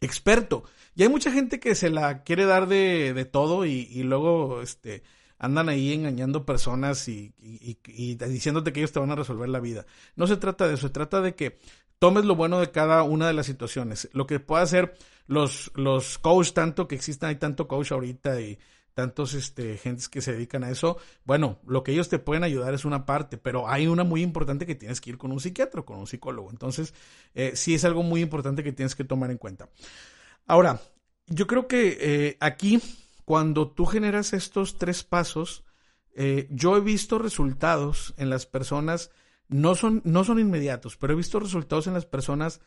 experto. 0.00 0.64
Y 0.94 1.02
hay 1.02 1.08
mucha 1.08 1.30
gente 1.30 1.60
que 1.60 1.74
se 1.74 1.90
la 1.90 2.22
quiere 2.22 2.46
dar 2.46 2.68
de, 2.68 3.12
de 3.12 3.24
todo 3.26 3.66
y, 3.66 3.88
y 3.90 4.02
luego, 4.02 4.62
este, 4.62 5.02
andan 5.38 5.68
ahí 5.68 5.92
engañando 5.92 6.46
personas 6.46 7.08
y, 7.08 7.34
diciéndote 7.38 8.72
que 8.72 8.80
ellos 8.80 8.92
te 8.92 9.00
van 9.00 9.10
a 9.10 9.16
resolver 9.16 9.48
la 9.48 9.60
vida. 9.60 9.86
No 10.14 10.26
se 10.26 10.36
trata 10.36 10.66
de 10.66 10.74
eso, 10.74 10.86
se 10.86 10.92
trata 10.92 11.20
de 11.20 11.34
que 11.34 11.58
tomes 11.98 12.24
lo 12.24 12.36
bueno 12.36 12.58
de 12.60 12.70
cada 12.70 13.02
una 13.02 13.26
de 13.26 13.34
las 13.34 13.46
situaciones. 13.46 14.08
Lo 14.12 14.26
que 14.26 14.40
pueda 14.40 14.62
hacer 14.62 14.96
los, 15.26 15.70
los 15.74 16.18
coach, 16.18 16.52
tanto 16.52 16.88
que 16.88 16.94
existan, 16.94 17.30
hay 17.30 17.36
tanto 17.36 17.68
coach 17.68 17.92
ahorita 17.92 18.40
y 18.40 18.58
tantos 18.96 19.34
este, 19.34 19.76
gentes 19.76 20.08
que 20.08 20.22
se 20.22 20.32
dedican 20.32 20.64
a 20.64 20.70
eso, 20.70 20.96
bueno, 21.26 21.58
lo 21.66 21.84
que 21.84 21.92
ellos 21.92 22.08
te 22.08 22.18
pueden 22.18 22.44
ayudar 22.44 22.72
es 22.72 22.86
una 22.86 23.04
parte, 23.04 23.36
pero 23.36 23.68
hay 23.68 23.88
una 23.88 24.04
muy 24.04 24.22
importante 24.22 24.64
que 24.64 24.74
tienes 24.74 25.02
que 25.02 25.10
ir 25.10 25.18
con 25.18 25.32
un 25.32 25.38
psiquiatra, 25.38 25.82
con 25.82 25.98
un 25.98 26.06
psicólogo. 26.06 26.48
Entonces, 26.50 26.94
eh, 27.34 27.52
sí 27.56 27.74
es 27.74 27.84
algo 27.84 28.02
muy 28.02 28.22
importante 28.22 28.64
que 28.64 28.72
tienes 28.72 28.94
que 28.94 29.04
tomar 29.04 29.30
en 29.30 29.36
cuenta. 29.36 29.68
Ahora, 30.46 30.80
yo 31.26 31.46
creo 31.46 31.68
que 31.68 31.98
eh, 32.00 32.36
aquí 32.40 32.80
cuando 33.26 33.68
tú 33.70 33.84
generas 33.84 34.32
estos 34.32 34.78
tres 34.78 35.04
pasos, 35.04 35.62
eh, 36.14 36.48
yo 36.50 36.74
he 36.74 36.80
visto 36.80 37.18
resultados 37.18 38.14
en 38.16 38.30
las 38.30 38.46
personas, 38.46 39.10
no 39.48 39.74
son, 39.74 40.00
no 40.06 40.24
son 40.24 40.38
inmediatos, 40.38 40.96
pero 40.96 41.12
he 41.12 41.16
visto 41.16 41.38
resultados 41.38 41.86
en 41.86 41.92
las 41.92 42.06
personas 42.06 42.62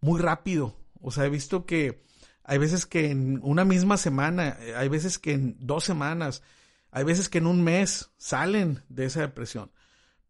muy 0.00 0.18
rápido. 0.18 0.76
O 1.02 1.10
sea, 1.10 1.26
he 1.26 1.30
visto 1.30 1.66
que 1.66 2.02
hay 2.44 2.58
veces 2.58 2.86
que 2.86 3.10
en 3.10 3.40
una 3.42 3.64
misma 3.64 3.96
semana, 3.96 4.56
eh, 4.60 4.74
hay 4.76 4.88
veces 4.88 5.18
que 5.18 5.32
en 5.32 5.56
dos 5.58 5.84
semanas, 5.84 6.42
hay 6.90 7.04
veces 7.04 7.28
que 7.28 7.38
en 7.38 7.46
un 7.46 7.64
mes 7.64 8.12
salen 8.18 8.84
de 8.88 9.06
esa 9.06 9.22
depresión. 9.22 9.72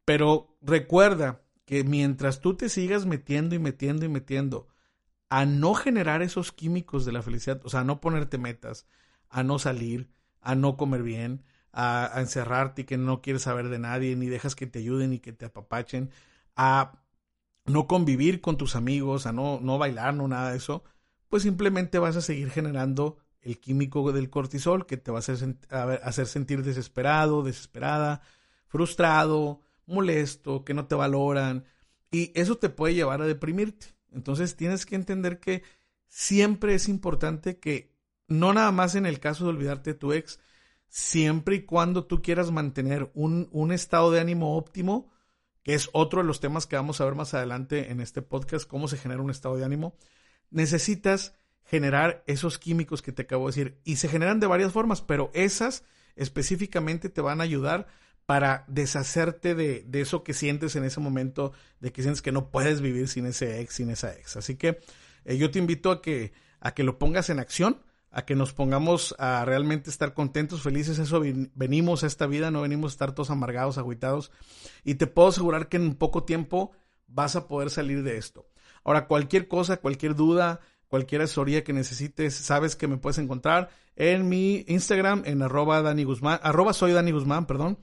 Pero 0.04 0.56
recuerda 0.62 1.42
que 1.64 1.82
mientras 1.84 2.40
tú 2.40 2.54
te 2.56 2.68
sigas 2.68 3.04
metiendo 3.04 3.54
y 3.54 3.58
metiendo 3.58 4.04
y 4.04 4.08
metiendo 4.08 4.68
a 5.28 5.44
no 5.44 5.74
generar 5.74 6.22
esos 6.22 6.52
químicos 6.52 7.04
de 7.04 7.12
la 7.12 7.22
felicidad, 7.22 7.60
o 7.64 7.68
sea, 7.68 7.80
a 7.80 7.84
no 7.84 8.00
ponerte 8.00 8.38
metas, 8.38 8.86
a 9.28 9.42
no 9.42 9.58
salir, 9.58 10.10
a 10.40 10.54
no 10.54 10.76
comer 10.76 11.02
bien, 11.02 11.42
a, 11.72 12.12
encerrarte 12.16 12.82
y 12.82 12.84
que 12.84 12.98
no 12.98 13.22
quieres 13.22 13.42
saber 13.42 13.68
de 13.68 13.80
nadie, 13.80 14.14
ni 14.14 14.28
dejas 14.28 14.54
que 14.54 14.66
te 14.66 14.78
ayuden 14.78 15.12
y 15.12 15.18
que 15.18 15.32
te 15.32 15.46
apapachen, 15.46 16.10
a 16.54 17.02
no 17.66 17.88
convivir 17.88 18.40
con 18.40 18.56
tus 18.56 18.76
amigos, 18.76 19.26
a 19.26 19.32
no, 19.32 19.58
no 19.60 19.78
bailar, 19.78 20.14
no 20.14 20.28
nada 20.28 20.52
de 20.52 20.58
eso, 20.58 20.84
pues 21.28 21.42
simplemente 21.42 21.98
vas 21.98 22.16
a 22.16 22.22
seguir 22.22 22.50
generando 22.50 23.18
el 23.42 23.58
químico 23.58 24.10
del 24.12 24.30
cortisol 24.30 24.86
que 24.86 24.96
te 24.96 25.10
va 25.10 25.18
a 25.18 25.20
hacer, 25.20 25.56
hacer 26.02 26.26
sentir 26.26 26.62
desesperado, 26.62 27.42
desesperada, 27.42 28.22
frustrado, 28.66 29.60
molesto, 29.86 30.64
que 30.64 30.74
no 30.74 30.86
te 30.86 30.94
valoran 30.94 31.64
y 32.10 32.32
eso 32.34 32.56
te 32.56 32.70
puede 32.70 32.94
llevar 32.94 33.20
a 33.20 33.26
deprimirte. 33.26 33.86
Entonces 34.12 34.56
tienes 34.56 34.86
que 34.86 34.94
entender 34.94 35.40
que 35.40 35.62
siempre 36.08 36.74
es 36.74 36.88
importante 36.88 37.58
que 37.58 37.92
no 38.28 38.52
nada 38.52 38.72
más 38.72 38.94
en 38.94 39.04
el 39.06 39.20
caso 39.20 39.44
de 39.44 39.50
olvidarte 39.50 39.92
de 39.92 39.98
tu 39.98 40.12
ex, 40.12 40.40
siempre 40.88 41.56
y 41.56 41.62
cuando 41.64 42.06
tú 42.06 42.22
quieras 42.22 42.50
mantener 42.50 43.10
un, 43.14 43.48
un, 43.50 43.72
estado 43.72 44.10
de 44.12 44.20
ánimo 44.20 44.56
óptimo, 44.56 45.10
que 45.62 45.74
es 45.74 45.90
otro 45.92 46.22
de 46.22 46.26
los 46.26 46.40
temas 46.40 46.66
que 46.66 46.76
vamos 46.76 47.00
a 47.00 47.04
ver 47.04 47.16
más 47.16 47.34
adelante 47.34 47.90
en 47.90 48.00
este 48.00 48.22
podcast, 48.22 48.68
cómo 48.68 48.86
se 48.86 48.96
genera 48.96 49.20
un 49.20 49.30
estado 49.30 49.56
de 49.56 49.64
ánimo, 49.64 49.96
necesitas 50.54 51.34
generar 51.64 52.22
esos 52.26 52.58
químicos 52.58 53.02
que 53.02 53.12
te 53.12 53.22
acabo 53.22 53.46
de 53.46 53.50
decir. 53.50 53.80
Y 53.84 53.96
se 53.96 54.08
generan 54.08 54.40
de 54.40 54.46
varias 54.46 54.72
formas, 54.72 55.02
pero 55.02 55.30
esas 55.34 55.84
específicamente 56.16 57.08
te 57.08 57.20
van 57.20 57.40
a 57.40 57.44
ayudar 57.44 57.86
para 58.26 58.64
deshacerte 58.68 59.54
de, 59.54 59.84
de 59.86 60.00
eso 60.00 60.24
que 60.24 60.32
sientes 60.32 60.76
en 60.76 60.84
ese 60.84 61.00
momento, 61.00 61.52
de 61.80 61.92
que 61.92 62.02
sientes 62.02 62.22
que 62.22 62.32
no 62.32 62.50
puedes 62.50 62.80
vivir 62.80 63.08
sin 63.08 63.26
ese 63.26 63.60
ex, 63.60 63.74
sin 63.74 63.90
esa 63.90 64.14
ex. 64.14 64.36
Así 64.36 64.56
que 64.56 64.80
eh, 65.24 65.36
yo 65.36 65.50
te 65.50 65.58
invito 65.58 65.90
a 65.90 66.00
que, 66.00 66.32
a 66.60 66.72
que 66.72 66.84
lo 66.84 66.98
pongas 66.98 67.28
en 67.28 67.40
acción 67.40 67.82
a 68.14 68.24
que 68.24 68.36
nos 68.36 68.52
pongamos 68.52 69.14
a 69.18 69.44
realmente 69.44 69.90
estar 69.90 70.14
contentos, 70.14 70.62
felices. 70.62 71.00
Eso 71.00 71.20
venimos 71.54 72.04
a 72.04 72.06
esta 72.06 72.28
vida, 72.28 72.52
no 72.52 72.62
venimos 72.62 72.92
a 72.92 72.94
estar 72.94 73.12
todos 73.12 73.30
amargados, 73.30 73.76
agüitados. 73.76 74.30
Y 74.84 74.94
te 74.94 75.08
puedo 75.08 75.28
asegurar 75.28 75.68
que 75.68 75.78
en 75.78 75.96
poco 75.96 76.22
tiempo 76.22 76.70
vas 77.08 77.34
a 77.34 77.48
poder 77.48 77.70
salir 77.70 78.04
de 78.04 78.16
esto. 78.16 78.46
Ahora, 78.84 79.06
cualquier 79.06 79.48
cosa, 79.48 79.78
cualquier 79.78 80.14
duda, 80.14 80.60
cualquier 80.88 81.22
asesoría 81.22 81.64
que 81.64 81.72
necesites, 81.72 82.34
sabes 82.34 82.76
que 82.76 82.86
me 82.86 82.98
puedes 82.98 83.16
encontrar 83.18 83.70
en 83.96 84.28
mi 84.28 84.64
Instagram, 84.68 85.22
en 85.24 85.42
arroba 85.42 85.82
Dani 85.82 86.04
Guzmán, 86.04 86.38
arroba 86.42 86.72
soy 86.72 86.92
Dani 86.92 87.10
Guzmán, 87.10 87.46
perdón. 87.46 87.80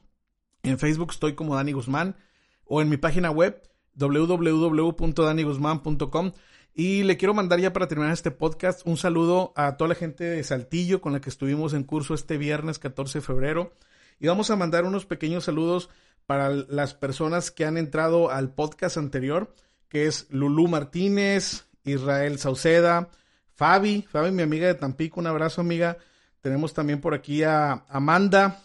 En 0.63 0.79
Facebook 0.79 1.11
estoy 1.11 1.33
como 1.33 1.55
Dani 1.55 1.71
Guzmán 1.71 2.17
o 2.65 2.81
en 2.81 2.89
mi 2.89 2.97
página 2.97 3.31
web 3.31 3.63
www.daniguzman.com. 3.95 6.31
Y 6.73 7.03
le 7.03 7.17
quiero 7.17 7.33
mandar 7.33 7.59
ya 7.59 7.73
para 7.73 7.89
terminar 7.89 8.13
este 8.13 8.31
podcast 8.31 8.87
un 8.87 8.95
saludo 8.95 9.51
a 9.57 9.75
toda 9.75 9.89
la 9.89 9.95
gente 9.95 10.23
de 10.23 10.41
Saltillo 10.43 11.01
con 11.01 11.11
la 11.11 11.19
que 11.19 11.29
estuvimos 11.29 11.73
en 11.73 11.83
curso 11.83 12.13
este 12.13 12.37
viernes 12.37 12.79
14 12.79 13.19
de 13.19 13.25
febrero. 13.25 13.73
Y 14.19 14.27
vamos 14.27 14.49
a 14.51 14.55
mandar 14.55 14.85
unos 14.85 15.05
pequeños 15.05 15.43
saludos 15.43 15.89
para 16.25 16.49
las 16.49 16.93
personas 16.93 17.51
que 17.51 17.65
han 17.65 17.77
entrado 17.77 18.31
al 18.31 18.53
podcast 18.53 18.95
anterior, 18.95 19.53
que 19.91 20.07
es 20.07 20.27
Lulú 20.29 20.69
Martínez, 20.69 21.65
Israel 21.83 22.39
Sauceda, 22.39 23.09
Fabi, 23.53 24.07
Fabi, 24.09 24.31
mi 24.31 24.41
amiga 24.41 24.67
de 24.67 24.75
Tampico, 24.75 25.19
un 25.19 25.27
abrazo 25.27 25.59
amiga. 25.59 25.97
Tenemos 26.39 26.73
también 26.73 27.01
por 27.01 27.13
aquí 27.13 27.43
a 27.43 27.83
Amanda, 27.89 28.63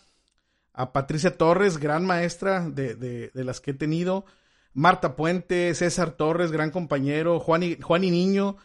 a 0.73 0.93
Patricia 0.93 1.37
Torres, 1.37 1.79
gran 1.79 2.07
maestra 2.07 2.71
de, 2.71 2.95
de, 2.95 3.45
las 3.45 3.61
que 3.61 3.73
he 3.73 3.75
tenido, 3.75 4.25
Marta 4.73 5.17
Puente, 5.17 5.75
César 5.75 6.13
Torres, 6.13 6.53
gran 6.53 6.71
compañero, 6.71 7.41
Juan 7.41 7.65
y, 7.65 7.77
Juan 7.83 8.05
y 8.05 8.13
Niño, 8.13 8.57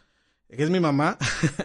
que 0.48 0.62
es 0.62 0.70
mi 0.70 0.78
mamá, 0.78 1.18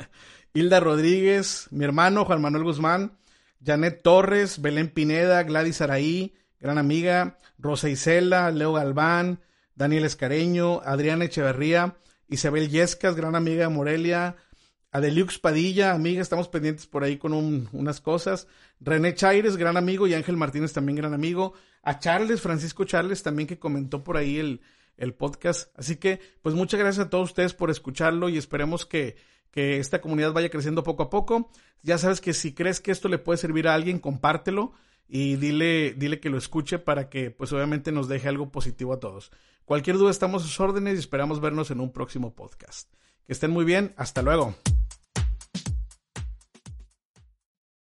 Hilda 0.56 0.80
Rodríguez, 0.80 1.68
mi 1.70 1.86
hermano 1.86 2.26
Juan 2.26 2.42
Manuel 2.42 2.64
Guzmán, 2.64 3.20
Janet 3.64 4.02
Torres, 4.02 4.64
Belén 4.64 4.90
Pineda, 4.90 5.44
Gladys 5.44 5.80
Araí, 5.82 6.34
gran 6.60 6.80
amiga, 6.80 7.38
Rosa 7.60 7.88
Isela, 7.88 8.50
Leo 8.50 8.74
Galván, 8.74 9.42
Daniel 9.78 10.06
Escareño, 10.06 10.82
Adriana 10.84 11.26
Echeverría, 11.26 11.98
Isabel 12.28 12.70
Yescas, 12.70 13.16
gran 13.16 13.36
amiga 13.36 13.68
de 13.68 13.74
Morelia, 13.74 14.36
Adeliux 14.92 15.38
Padilla, 15.38 15.92
amiga, 15.92 16.20
estamos 16.20 16.48
pendientes 16.50 16.88
por 16.88 17.04
ahí 17.04 17.18
con 17.18 17.34
unas 17.72 18.02
cosas. 18.02 18.48
René 18.80 19.14
Chaires, 19.14 19.56
gran 19.56 19.78
amigo, 19.78 20.08
y 20.08 20.16
Ángel 20.16 20.36
Martínez 20.36 20.74
también 20.74 20.96
gran 20.96 21.14
amigo 21.14 21.54
a 21.84 22.00
Charles, 22.00 22.42
Francisco 22.42 22.86
Charles 22.86 23.22
también 23.22 23.48
que 23.48 23.60
comentó 23.60 24.04
por 24.04 24.18
ahí 24.18 24.40
el, 24.40 24.62
el 24.98 25.14
podcast. 25.14 25.70
Así 25.78 25.98
que, 25.98 26.20
pues 26.42 26.56
muchas 26.56 26.80
gracias 26.80 27.06
a 27.06 27.10
todos 27.12 27.30
ustedes 27.30 27.54
por 27.54 27.70
escucharlo 27.70 28.30
y 28.30 28.38
esperemos 28.40 28.88
que, 28.88 29.16
que 29.52 29.78
esta 29.78 30.02
comunidad 30.02 30.34
vaya 30.34 30.50
creciendo 30.50 30.84
poco 30.84 31.04
a 31.04 31.10
poco. 31.12 31.52
Ya 31.84 32.00
sabes 32.00 32.20
que 32.20 32.34
si 32.34 32.54
crees 32.54 32.82
que 32.82 32.92
esto 32.92 33.10
le 33.10 33.20
puede 33.20 33.38
servir 33.38 33.68
a 33.68 33.76
alguien, 33.76 34.00
compártelo 34.00 34.74
y 35.08 35.36
dile, 35.36 35.94
dile 35.94 36.20
que 36.20 36.30
lo 36.30 36.38
escuche 36.38 36.80
para 36.80 37.10
que, 37.10 37.32
pues 37.32 37.54
obviamente 37.54 37.92
nos 37.92 38.08
deje 38.08 38.28
algo 38.28 38.52
positivo 38.52 38.94
a 38.94 39.00
todos. 39.00 39.32
Cualquier 39.66 39.98
duda 39.98 40.12
estamos 40.12 40.44
a 40.44 40.48
sus 40.48 40.60
órdenes 40.60 40.96
y 40.96 41.00
esperamos 41.00 41.42
vernos 41.42 41.72
en 41.72 41.80
un 41.80 41.92
próximo 41.92 42.34
podcast. 42.34 42.90
Que 43.26 43.34
estén 43.34 43.52
muy 43.52 43.66
bien. 43.66 43.94
Hasta 43.98 44.22
luego. 44.22 44.56